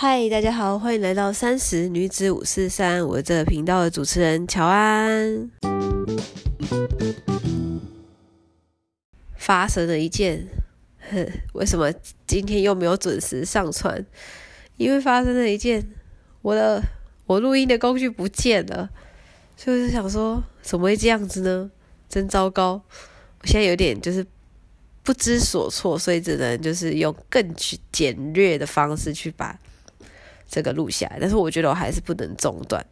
[0.00, 5.50] 嗨，大家好，欢迎来到三十女子五四三，我这个频道的主持人乔安。
[9.34, 10.46] 发生了一件，
[11.10, 11.92] 哼，为什么
[12.28, 14.06] 今天又没有准时上传？
[14.76, 15.84] 因为发生了一件，
[16.42, 16.80] 我的
[17.26, 18.88] 我录音的工具不见了，
[19.56, 21.68] 所以我就想说，怎么会这样子呢？
[22.08, 22.80] 真糟糕！
[23.40, 24.24] 我现在有点就是
[25.02, 27.52] 不知所措，所以只能就是用更
[27.90, 29.58] 简略的方式去把。
[30.48, 32.84] 这个录下来，但是我觉得我还是不能中断，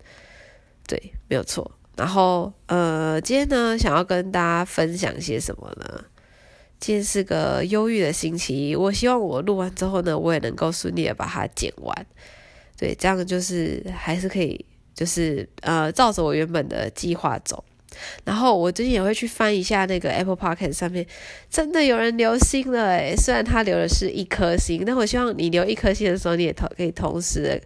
[0.87, 1.69] 对，没有错。
[1.97, 6.05] 然后，呃，今天呢，想要跟大家分享些什么呢？
[6.79, 12.07] 今天是个忧郁的星期一，我希望我录完之后呢，我也能够顺利的把它剪完，
[12.77, 14.63] 对，这样就是还是可以，
[14.95, 17.65] 就是呃，照着我原本的计划走。
[18.25, 21.07] 然后我最近也会去翻一下那个 Apple Podcast 上面，
[21.51, 27.61] 真的有人留心了诶，虽然他留的是一颗星，但我希望你留一颗星的时候，你也同可以同时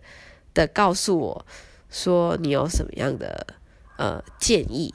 [0.55, 1.47] 的告诉我
[1.91, 3.47] 说你有什么样的
[3.97, 4.95] 呃建议。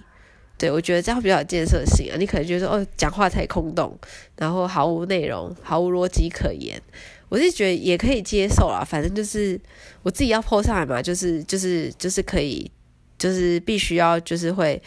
[0.57, 2.15] 对我觉得这样比较有建设性啊。
[2.17, 3.97] 你可能觉得哦讲话太空洞，
[4.38, 6.81] 然后毫无内容，毫无逻辑可言。
[7.27, 9.59] 我是觉得也可以接受啦，反正就是
[10.03, 12.71] 我自己要 po 上来嘛，就是就是就是可以，
[13.17, 14.81] 就是必须要就是会。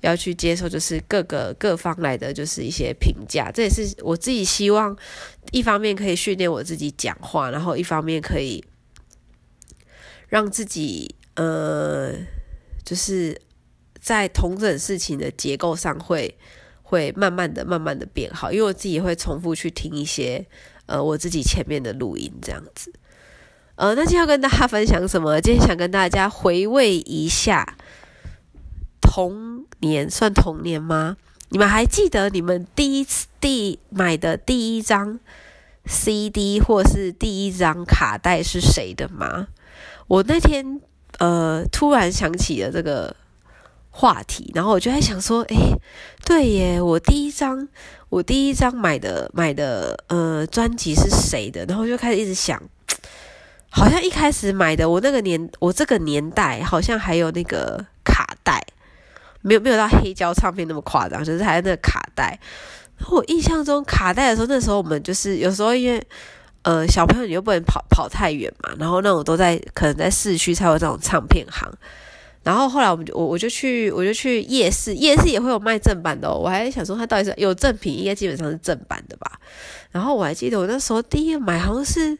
[0.00, 4.96] 要去接受，就是各个各方来的就是一些评价，这也是我自己希望，
[5.50, 8.64] 一方面可以训练我自己讲话，然后一方面可以
[10.28, 12.12] 让自己呃，
[12.84, 13.40] 就是
[14.00, 16.36] 在同整事情的结构上会
[16.82, 20.46] 会慢慢的、慢慢的变好，因为我自己会重复去听一些
[20.86, 22.92] 呃我自己前面的录音这样子。
[23.74, 25.40] 呃，那今天要跟大家分享什么？
[25.40, 27.77] 今天想跟大家回味一下。
[29.10, 31.16] 童年算童年吗？
[31.48, 35.18] 你们还记得你们第一次第买的第一张
[35.86, 39.48] CD 或是第一张卡带是谁的吗？
[40.08, 40.82] 我那天
[41.18, 43.16] 呃突然想起了这个
[43.88, 45.56] 话题，然后我就在想说，诶，
[46.26, 47.66] 对耶，我第一张
[48.10, 51.64] 我第一张买的买的呃专辑是谁的？
[51.64, 52.62] 然后就开始一直想，
[53.70, 58.62] 好像一开始买的我那个年我这个年代好像还有那个卡带。
[59.42, 62.38] 没有没有到黑胶唱片那么夸张，就是还有那个卡带。
[63.10, 66.04] 我印象中卡带的时候，那时候我们就是有时候因为
[66.62, 71.72] 呃小朋友你又不能跑跑太远嘛，然后那种都在可能在市区才有这种唱片行。
[72.42, 76.32] 然后后来我们就我我就去我就去夜市，夜市也会有卖正版的。
[76.32, 79.38] 我还想说它到底是有正品，应该基本上是正版的吧。
[79.90, 82.18] 然后我还记得我那时候第一买好像是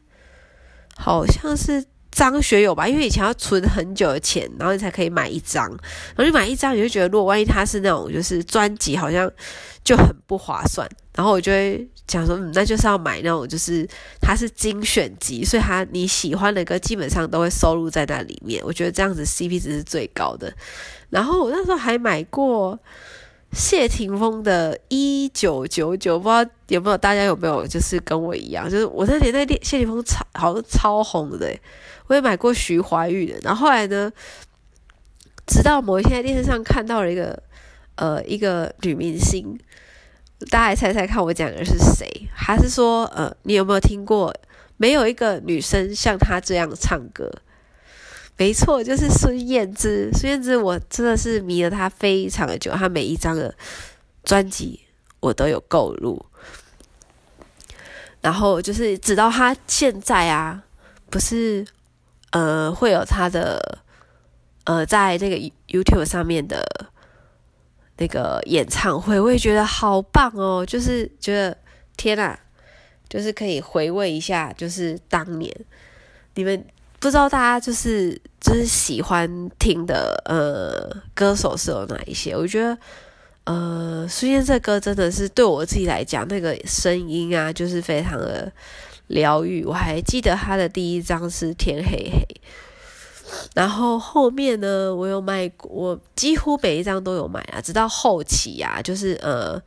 [0.96, 1.84] 好像是。
[2.18, 9.30] 张学友吧，因为以前要存很久的钱，然后你才可以买一张，然后你买一张，你就觉得如果万一他是那种就是专辑，好像
[9.84, 10.88] 就很不划算。
[11.14, 13.86] 然后我就会讲说，嗯，那就是要买那种就是
[14.20, 18.60] 它是精选集，所以他你喜欢的歌基本上都会收录在那里面。
[18.64, 20.52] 我觉得这样子 CP 值是最高的。
[21.10, 22.78] 然后我那时候还买过
[23.52, 31.52] 谢霆锋的《一九九九》，不知道有没有大家有没有就是跟我一样，就是我那年代谢霆锋超好像超红的。
[32.06, 34.10] 我也买过徐怀钰的，然后后来呢，
[35.46, 37.42] 直到某一天在电视上看到了一个
[37.96, 39.58] 呃一个女明星，
[40.50, 42.06] 大家猜猜看我讲的是谁？
[42.34, 44.34] 还是说呃你有没有听过？
[44.76, 47.30] 没有一个女生像她这样唱歌，
[48.38, 50.10] 没错，就是孙燕姿。
[50.14, 53.54] 孙燕姿我真的是迷了她非常的久，她每一张的
[54.24, 54.80] 专辑
[55.20, 56.24] 我都有购入，
[58.22, 60.62] 然后就是直到她现在啊，
[61.10, 61.66] 不是。
[62.30, 63.78] 呃，会有她的
[64.64, 65.36] 呃，在那个
[65.68, 66.62] YouTube 上面的
[67.96, 70.62] 那个演唱会，我也觉得好棒哦！
[70.66, 71.56] 就是觉得
[71.96, 72.38] 天呐，
[73.08, 75.50] 就是可以回味一下，就是当年
[76.34, 76.62] 你们
[77.00, 82.36] 不知道大家就是就是喜欢听的呃歌手是有哪一些？
[82.36, 82.78] 我觉得
[83.44, 88.52] 呃，孙燕姿歌真的是对我自己来讲，那个声音啊，就是非常的。
[89.08, 92.22] 疗愈，我还记得他的第一张是天黑黑，
[93.54, 99.58] 然后后面呢，我有买，我几乎每一张都有买啊，直到后期啊，就是呃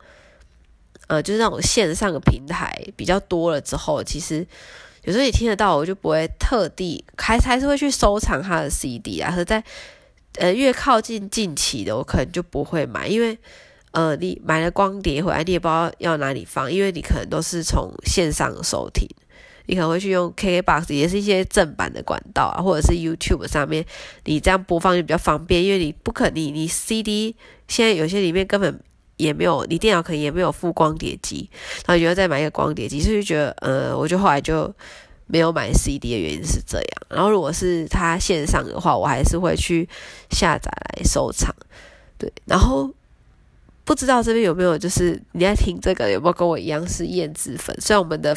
[1.08, 4.46] 呃，就是那种线上的平台比较多了之后，其实
[5.04, 9.62] 有时候你听得到，我就不会特地还还是会去收藏他的 CD 啊，可在
[10.36, 13.38] 呃越靠近近期的，我可能就不会买，因为。
[13.94, 19.06] 呃，你买了光碟回来，你也不知道要哪里放，因为你可能都是从线上收听，
[19.66, 23.84] 你可能会去用 KKBOX，也是一些正版的管道啊，或者是 YouTube 上面，
[24.24, 27.36] 你这样播放就比较方便，因为你不可你你 CD
[27.68, 28.80] 现在有些里面根本
[29.22, 31.48] 也没有，你电脑可能也没有附光碟机，
[31.86, 34.72] 然后你就再买一个光碟机，所以就觉得，呃，我就后来就
[35.26, 36.86] 没有买 CD 的原因是这样。
[37.08, 39.88] 然后如果是它线上的话，我还是会去
[40.30, 41.54] 下载来收藏。
[42.18, 42.90] 对，然后
[43.84, 47.74] 不知道这边有没有就是你在听这个有没有跟我一样是燕子粉？
[47.80, 48.36] 虽然我们的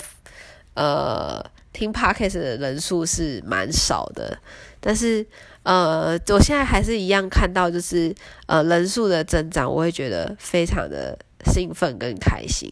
[0.75, 1.43] 呃
[1.75, 4.37] 听 Podcast 的人数是蛮少的，
[4.79, 5.25] 但是。
[5.65, 8.13] 呃，我现在还是一样看到，就是
[8.45, 12.71] 呃人数的增长，我会觉得非常的兴奋跟开心，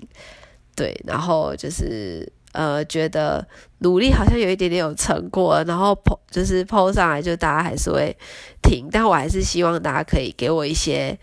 [0.75, 3.43] 对，然后就是呃觉得
[3.79, 8.15] 努力好像有一点点有成果，然后 po 就是 po 上来，就大家还是会
[8.61, 11.17] 听，但我还是希望大家可以给我一些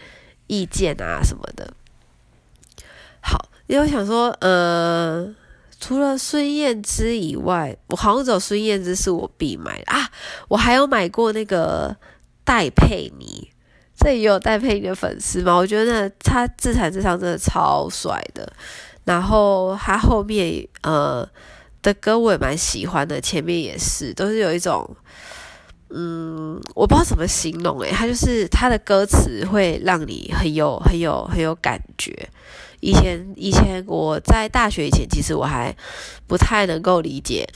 [0.49, 1.73] 意见啊什么的。
[3.21, 5.33] 好，因为我想说，呃。
[5.81, 10.09] 除了孙燕姿以外，我好像只有孙燕姿是我必买的啊！
[10.47, 11.97] 我还有买过那个
[12.45, 13.51] 戴佩妮，
[13.97, 15.57] 这也有戴佩妮的粉丝吗？
[15.57, 18.53] 我觉得他自弹自唱真的超帅的。
[19.05, 21.27] 然后他后面呃
[21.83, 24.89] 的歌我也蛮喜欢的，前面也是，都是有一种
[25.89, 32.29] 嗯，我不知道怎么形容诶，他就是他的歌词会让你很有很有很有感觉。
[32.81, 35.75] 以前以前我在大学以前，其实我还
[36.27, 37.47] 不太能够理解，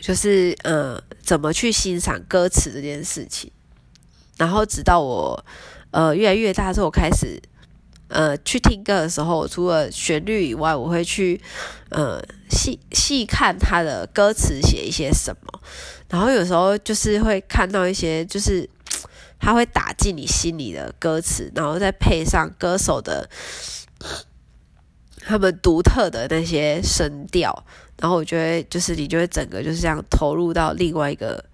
[0.00, 3.50] 就是呃怎么去欣赏歌词这件事情。
[4.36, 5.44] 然后直到我
[5.90, 7.42] 呃越来越大之后，开始
[8.06, 11.40] 呃去听歌的时候，除了旋律以外，我会去
[11.88, 15.60] 呃细细看他的歌词写一些什么。
[16.08, 18.70] 然后有时候就是会看到一些，就是
[19.40, 23.28] 他会打进你心里的歌词，然后再配上歌手的。
[25.20, 27.64] 他们独特的那些声调，
[28.00, 31.44] 然后我觉得就是你就会整个就是这样投入到另外一个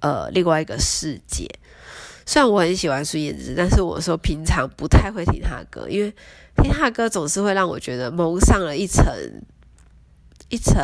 [0.00, 1.48] 呃另外一个世界。
[2.26, 6.10] 虽然我很喜欢孙燕姿，但是我说平常不太会听她的歌，因为
[6.56, 9.04] 听她的歌总是会让我觉得蒙上了一层
[10.48, 10.82] 一层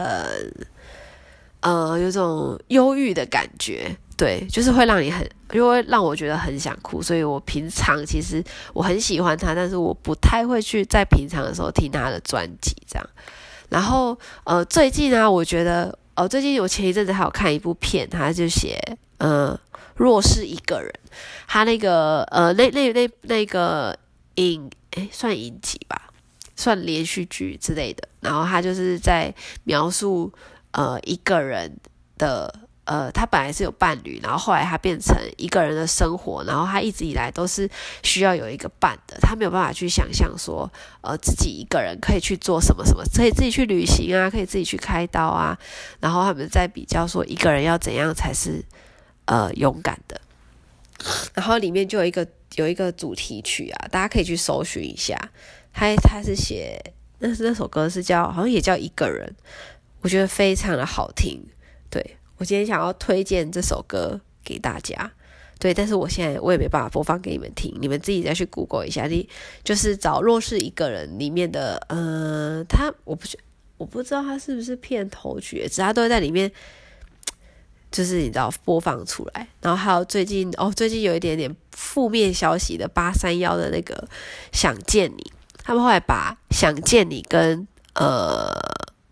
[1.60, 3.96] 呃有种忧郁的感觉。
[4.16, 8.42] 对，就是会让你很，因为让我觉得很想哭，所以我平常其实
[8.72, 13.10] 我很喜欢他，但是我不太会去在平常的时候听他的专辑这样。
[13.68, 18.80] 然后呃，最近呢，我觉得哦，最近我前一阵子还有看一部片，他就写
[19.18, 19.58] 呃，
[19.94, 20.92] 若是一个人，
[21.46, 23.98] 他那个呃，那那那那个
[24.36, 26.10] 影，诶，算影集吧，
[26.56, 28.08] 算连续剧之类的。
[28.20, 30.32] 然后他就是在描述
[30.72, 31.76] 呃一个人
[32.18, 32.54] 的。
[32.90, 37.70] 呃，他本来是有伴侣，然后后来他变成一个人的生活，然后他一直以来都是
[38.02, 40.68] 需要有一个伴的，他没有办法去想象说，
[41.00, 45.56] 呃，自己一个人可以去做什么什么，可以自己去旅行啊，可以自己去开刀啊，
[46.00, 48.60] 然后他们在比较说一个人要怎样才是
[49.26, 50.20] 呃勇敢的，
[51.34, 52.26] 然后里面就有一个
[52.56, 55.16] 有一个主题曲啊，大家可以去搜寻一下，
[55.72, 56.76] 他他是写
[57.20, 59.32] 那是那首歌是叫好像也叫一个人，
[60.00, 61.40] 我觉得非常的好听，
[61.88, 62.16] 对。
[62.40, 65.12] 我今天想要推荐这首歌给大家，
[65.58, 69.28] 对，但是我现在我也没办法播放给你们听，你们自己再去 Google 一下，你
[69.62, 73.26] 就是找《若是一个人》里面的，呃，他我不
[73.76, 76.50] 我不知道他是不是片头曲，只他都在里面，
[77.92, 83.94] 就是你知道播放出来，然后还有最近哦，最近有一点点负面消息的八三幺的那个
[84.58, 85.22] 《想见你》，
[85.62, 88.50] 他们后来把《想见你》跟呃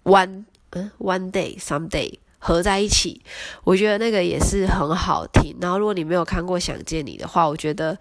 [0.04, 2.14] One 嗯 One Day Someday。
[2.38, 3.20] 合在一起，
[3.64, 5.56] 我觉得那个也是很好听。
[5.60, 7.98] 然后，如果你没有看过《想见你》的话，我觉得，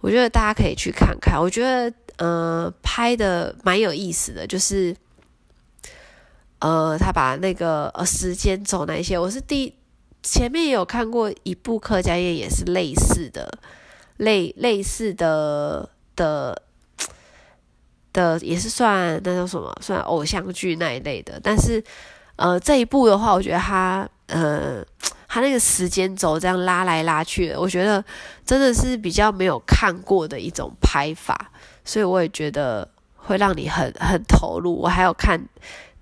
[0.00, 1.38] 我觉得大家可以去看看。
[1.38, 4.96] 我觉得，呃，拍的蛮有意思的，就是，
[6.60, 9.74] 呃，他把那个呃时间轴那些，我是第
[10.22, 13.58] 前面也有看过一部客家宴，也是类似的，
[14.16, 16.62] 类类似的的
[18.14, 21.84] 的，也是算那叫什么，算偶像剧那一类的，但是。
[22.36, 24.84] 呃，这一部的话，我觉得他，呃，
[25.26, 28.04] 他那个时间轴这样拉来拉去的，我觉得
[28.44, 31.50] 真的是比较没有看过的一种拍法，
[31.84, 34.74] 所以我也觉得会让你很很投入。
[34.74, 35.40] 我还有看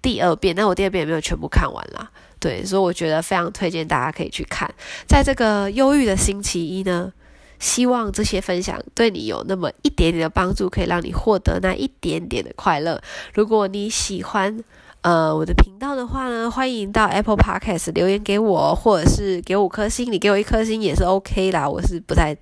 [0.03, 2.11] 第二遍，但我第二遍也没有全部看完啦。
[2.41, 4.69] 对，所以我觉得非常推荐大家可以去看。
[5.07, 7.11] 在这个忧郁的星期一呢，
[7.59, 13.01] 希望这些分享对你有那么一点点的帮助，可以让你获得那一点点的快乐。
[13.33, 14.63] 如果你喜欢，
[15.05, 22.35] 呃，我的频道的话呢，欢迎到 Apple Podcast 留言给我，或者是给五颗星，你给我一颗星也是 OK 啦，我是不太，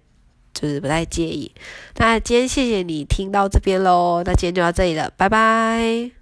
[0.55, 1.51] 就是不太介意。
[1.97, 6.22] 那今天谢谢你听到这边喽，那今天就到这里了，拜拜。